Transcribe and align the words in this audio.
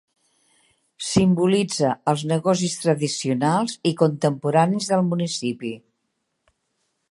Simbolitza 1.07 1.91
els 2.13 2.23
negocis 2.31 2.79
tradicionals 2.85 3.77
i 3.93 3.93
contemporanis 4.01 4.91
del 4.95 5.07
municipi. 5.13 5.75